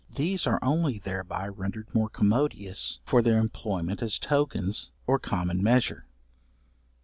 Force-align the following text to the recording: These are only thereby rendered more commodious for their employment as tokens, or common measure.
These 0.09 0.47
are 0.47 0.57
only 0.63 0.97
thereby 0.97 1.47
rendered 1.47 1.93
more 1.93 2.09
commodious 2.09 2.99
for 3.03 3.21
their 3.21 3.37
employment 3.37 4.01
as 4.01 4.17
tokens, 4.17 4.89
or 5.05 5.19
common 5.19 5.61
measure. 5.61 6.07